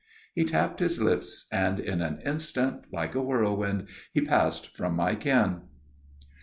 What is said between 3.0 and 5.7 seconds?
a whirlwind, he passed from my ken.